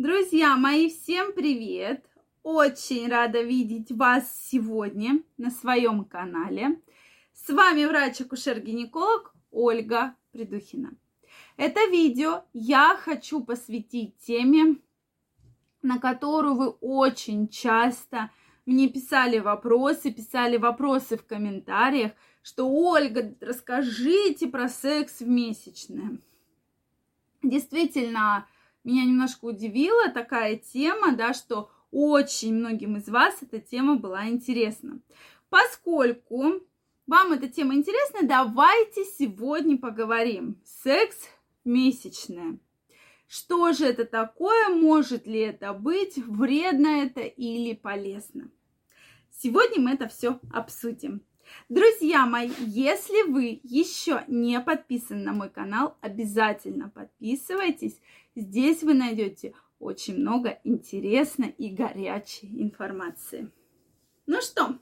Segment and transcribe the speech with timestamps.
[0.00, 2.06] Друзья мои, всем привет!
[2.42, 6.80] Очень рада видеть вас сегодня на своем канале.
[7.34, 10.96] С вами врач-акушер-гинеколог Ольга Придухина.
[11.58, 14.76] Это видео я хочу посвятить теме,
[15.82, 18.30] на которую вы очень часто
[18.64, 26.16] мне писали вопросы, писали вопросы в комментариях, что Ольга, расскажите про секс в месячное.
[27.42, 28.46] Действительно,
[28.84, 35.00] меня немножко удивила такая тема, да, что очень многим из вас эта тема была интересна.
[35.48, 36.60] Поскольку
[37.06, 40.60] вам эта тема интересна, давайте сегодня поговорим.
[40.64, 41.16] Секс
[41.64, 42.58] месячное.
[43.26, 44.68] Что же это такое?
[44.68, 46.16] Может ли это быть?
[46.16, 48.50] Вредно это или полезно?
[49.30, 51.22] Сегодня мы это все обсудим.
[51.68, 58.00] Друзья мои, если вы еще не подписаны на мой канал, обязательно подписывайтесь.
[58.34, 63.50] Здесь вы найдете очень много интересной и горячей информации.
[64.26, 64.78] Ну что,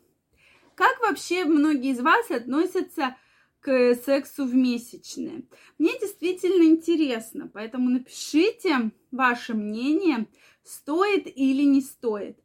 [0.74, 3.16] как вообще многие из вас относятся
[3.60, 5.44] к сексу в месячные?
[5.78, 10.26] Мне действительно интересно, поэтому напишите ваше мнение,
[10.62, 12.38] стоит или не стоит.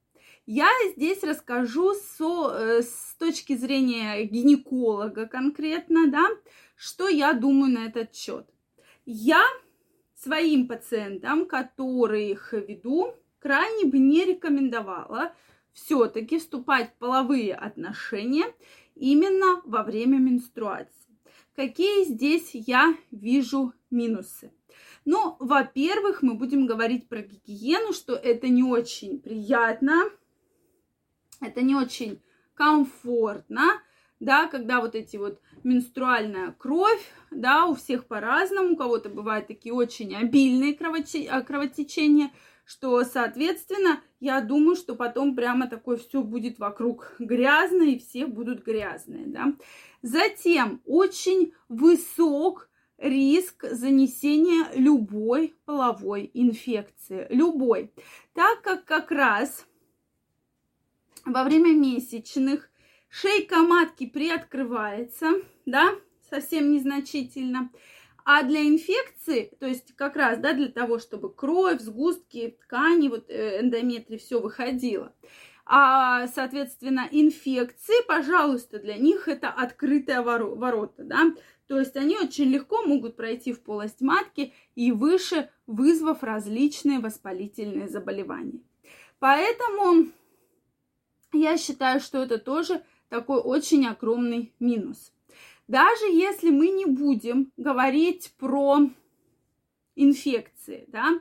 [0.46, 6.26] Я здесь расскажу со, э, с точки зрения гинеколога конкретно, да,
[6.76, 8.46] что я думаю на этот счет.
[9.06, 9.42] Я
[10.16, 15.34] своим пациентам, которых веду, крайне бы не рекомендовала
[15.72, 18.46] все-таки вступать в половые отношения
[18.96, 21.18] именно во время менструации.
[21.56, 24.52] Какие здесь я вижу минусы?
[25.06, 30.04] Ну, во-первых, мы будем говорить про гигиену, что это не очень приятно,
[31.46, 32.22] это не очень
[32.56, 33.82] комфортно,
[34.20, 39.74] да, когда вот эти вот менструальная кровь, да, у всех по-разному, у кого-то бывают такие
[39.74, 42.32] очень обильные кровоте- кровотечения,
[42.66, 48.64] что, соответственно, я думаю, что потом прямо такое все будет вокруг грязно, и все будут
[48.64, 49.54] грязные, да.
[50.02, 57.92] Затем очень высок риск занесения любой половой инфекции, любой,
[58.34, 59.66] так как как раз
[61.26, 62.70] во время месячных
[63.10, 65.32] шейка матки приоткрывается,
[65.66, 65.96] да,
[66.30, 67.70] совсем незначительно.
[68.26, 73.30] А для инфекции, то есть как раз, да, для того, чтобы кровь, сгустки, ткани, вот
[73.30, 75.14] э, эндометрий, все выходило.
[75.66, 81.34] А, соответственно, инфекции, пожалуйста, для них это открытые ворота, да.
[81.68, 87.88] То есть они очень легко могут пройти в полость матки и выше, вызвав различные воспалительные
[87.88, 88.60] заболевания.
[89.20, 90.12] Поэтому
[91.34, 95.12] я считаю, что это тоже такой очень огромный минус.
[95.68, 98.90] Даже если мы не будем говорить про
[99.96, 101.20] инфекции, да,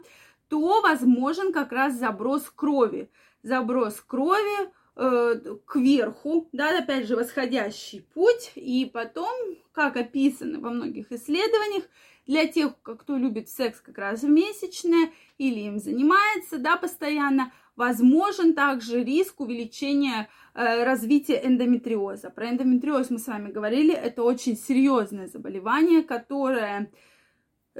[0.49, 3.11] то возможен как раз заброс крови.
[3.43, 8.53] Заброс крови э, кверху, да, опять же, восходящий путь.
[8.55, 9.33] И потом,
[9.73, 11.85] как описано во многих исследованиях,
[12.27, 18.55] для тех, кто любит секс как раз в месячное или им занимается, да, постоянно, возможен
[18.55, 22.31] также риск увеличения э, развития эндометриоза.
[22.31, 26.91] Про эндометриоз мы с вами говорили, это очень серьезное заболевание, которое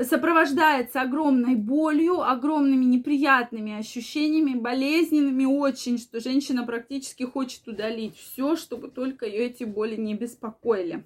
[0.01, 8.89] сопровождается огромной болью, огромными неприятными ощущениями, болезненными очень, что женщина практически хочет удалить все, чтобы
[8.89, 11.05] только ее эти боли не беспокоили.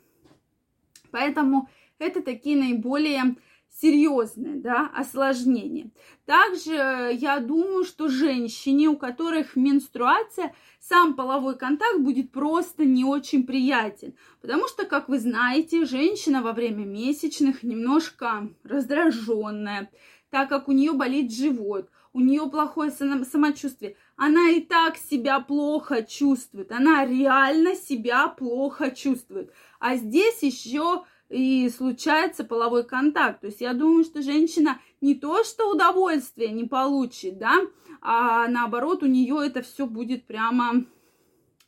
[1.10, 1.68] Поэтому
[1.98, 3.34] это такие наиболее
[3.70, 5.90] серьезное да, осложнение.
[6.24, 6.72] Также
[7.12, 14.14] я думаю, что женщине, у которых менструация, сам половой контакт будет просто не очень приятен.
[14.40, 19.90] Потому что, как вы знаете, женщина во время месячных немножко раздраженная,
[20.30, 23.96] так как у нее болит живот, у нее плохое самочувствие.
[24.16, 29.52] Она и так себя плохо чувствует, она реально себя плохо чувствует.
[29.80, 33.40] А здесь еще и случается половой контакт.
[33.40, 37.54] То есть я думаю, что женщина не то что удовольствие не получит, да,
[38.00, 40.84] а наоборот у нее это все будет прямо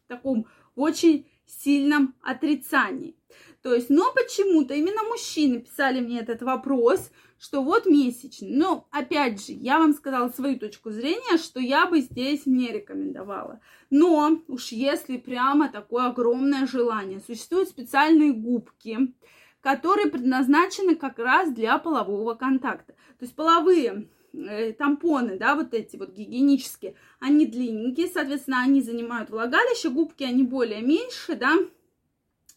[0.04, 0.46] в таком
[0.76, 3.16] очень сильном отрицании.
[3.62, 8.50] То есть, но почему-то именно мужчины писали мне этот вопрос, что вот месячный.
[8.50, 13.60] Но, опять же, я вам сказала свою точку зрения, что я бы здесь не рекомендовала.
[13.90, 19.12] Но уж если прямо такое огромное желание, существуют специальные губки,
[19.60, 22.94] которые предназначены как раз для полового контакта.
[23.18, 29.30] То есть половые э, тампоны, да, вот эти вот гигиенические, они длинненькие, соответственно, они занимают
[29.30, 31.54] влагалище, губки они более меньше, да,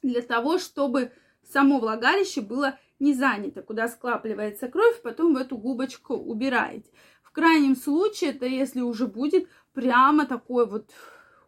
[0.01, 1.11] для того, чтобы
[1.43, 6.89] само влагалище было не занято, куда скапливается кровь, потом в эту губочку убираете.
[7.23, 10.91] В крайнем случае, это если уже будет прямо такой вот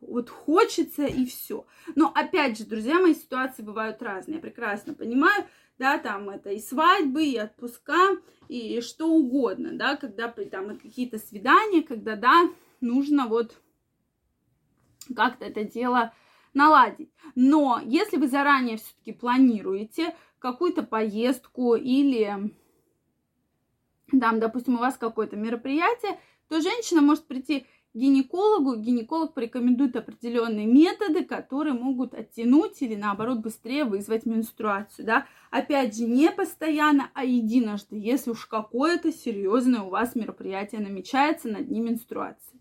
[0.08, 1.66] вот хочется и все.
[1.96, 5.46] Но опять же, друзья мои, ситуации бывают разные, я прекрасно понимаю,
[5.78, 8.18] да, там это и свадьбы, и отпуска,
[8.48, 12.50] и что угодно, да, когда там какие-то свидания, когда, да,
[12.82, 13.60] нужно вот
[15.16, 16.14] как-то это дело
[16.54, 17.12] наладить.
[17.36, 22.52] Но если вы заранее все-таки планируете какую-то поездку или
[24.20, 31.24] там, допустим, у вас какое-то мероприятие, то женщина может прийти гинекологу, гинеколог порекомендует определенные методы,
[31.24, 35.28] которые могут оттянуть или наоборот быстрее вызвать менструацию, да.
[35.52, 41.62] Опять же, не постоянно, а единожды, если уж какое-то серьезное у вас мероприятие намечается на
[41.62, 42.60] дни менструации.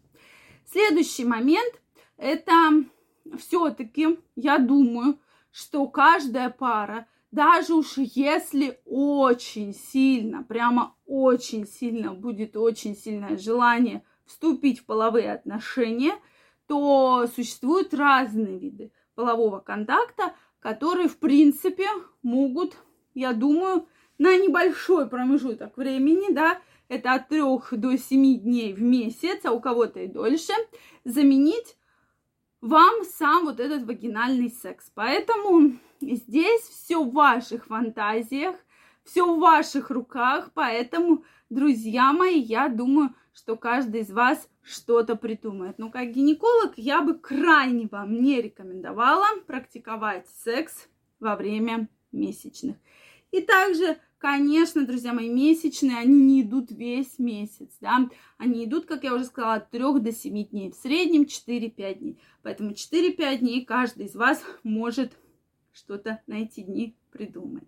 [0.67, 1.81] Следующий момент–
[2.19, 2.53] это
[3.39, 5.19] все-таки, я думаю,
[5.51, 14.05] что каждая пара, даже уж если очень сильно, прямо очень сильно будет очень сильное желание–
[14.33, 16.15] вступить в половые отношения,
[16.67, 21.87] то существуют разные виды полового контакта, которые, в принципе,
[22.23, 22.77] могут,
[23.15, 23.87] я думаю,
[24.19, 27.41] на небольшой промежуток времени, да, это от 3
[27.73, 30.53] до 7 дней в месяц, а у кого-то и дольше,
[31.05, 31.77] заменить
[32.61, 34.91] вам сам вот этот вагинальный секс.
[34.95, 38.57] Поэтому здесь все в ваших фантазиях,
[39.05, 45.79] все в ваших руках, поэтому, друзья мои, я думаю, что каждый из вас что-то придумает.
[45.79, 50.89] Но как гинеколог я бы крайне вам не рекомендовала практиковать секс
[51.19, 52.77] во время месячных.
[53.31, 59.05] И также, конечно, друзья мои, месячные, они не идут весь месяц, да, они идут, как
[59.05, 62.21] я уже сказала, от 3 до 7 дней, в среднем 4-5 дней.
[62.43, 65.17] Поэтому 4-5 дней каждый из вас может
[65.73, 67.65] что-то на эти дни придумать.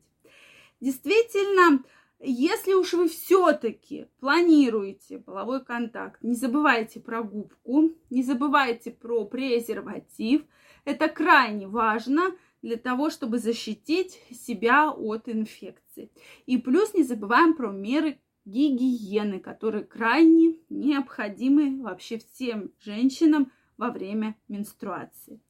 [0.85, 1.83] Действительно,
[2.21, 10.43] если уж вы все-таки планируете половой контакт, не забывайте про губку, не забывайте про презерватив.
[10.85, 16.11] Это крайне важно для того, чтобы защитить себя от инфекции.
[16.45, 24.37] И плюс не забываем про меры гигиены, которые крайне необходимы вообще всем женщинам во время
[24.49, 25.41] менструации.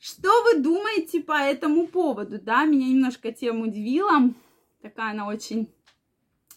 [0.00, 2.40] Что вы думаете по этому поводу?
[2.40, 4.34] Да, меня немножко тема удивила.
[4.82, 5.72] Такая она очень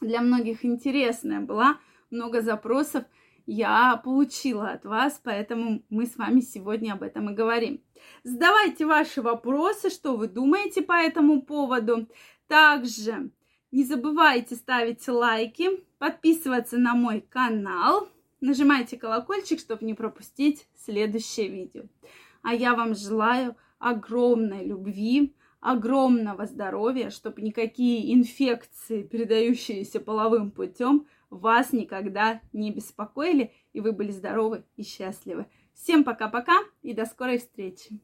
[0.02, 1.80] для многих интересная была,
[2.10, 3.06] много запросов
[3.46, 7.84] я получила от вас, поэтому мы с вами сегодня об этом и говорим.
[8.24, 12.08] Задавайте ваши вопросы, что вы думаете по этому поводу.
[12.48, 13.30] Также
[13.72, 15.70] не забывайте ставить лайки,
[16.00, 18.10] подписываться на мой канал,
[18.42, 21.84] нажимайте колокольчик, чтобы не пропустить следующее видео.
[22.42, 31.74] А я вам желаю огромной любви, огромного здоровья, чтобы никакие инфекции, передающиеся половым путем, вас
[31.74, 35.48] никогда не беспокоили, и вы были здоровы и счастливы.
[35.74, 36.54] Всем пока-пока
[36.84, 38.00] и до скорой встречи!